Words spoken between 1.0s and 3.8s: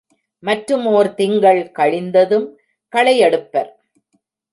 திங்கள் கழிந்ததும் களையெடுப்பர்.